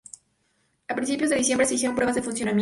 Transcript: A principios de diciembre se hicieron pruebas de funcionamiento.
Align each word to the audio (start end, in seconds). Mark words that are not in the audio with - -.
A 0.87 0.95
principios 0.95 1.29
de 1.29 1.35
diciembre 1.35 1.67
se 1.67 1.75
hicieron 1.75 1.95
pruebas 1.95 2.15
de 2.15 2.23
funcionamiento. 2.23 2.59